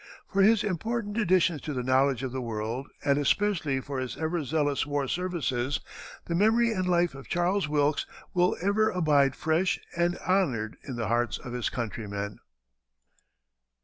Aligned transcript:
For 0.27 0.41
his 0.41 0.63
important 0.63 1.15
additions 1.19 1.61
to 1.61 1.73
the 1.75 1.83
knowledge 1.83 2.23
of 2.23 2.31
the 2.31 2.41
world, 2.41 2.87
and 3.05 3.19
especially 3.19 3.79
for 3.79 3.99
his 3.99 4.17
ever 4.17 4.43
zealous 4.43 4.83
war 4.83 5.07
services, 5.07 5.79
the 6.25 6.33
memory 6.33 6.71
and 6.71 6.87
life 6.87 7.13
of 7.13 7.27
Charles 7.29 7.69
Wilkes 7.69 8.07
will 8.33 8.57
ever 8.63 8.89
abide 8.89 9.35
fresh 9.35 9.79
and 9.95 10.17
honored 10.25 10.77
in 10.81 10.95
the 10.95 11.07
hearts 11.09 11.37
of 11.37 11.53
his 11.53 11.69
countrymen. 11.69 12.39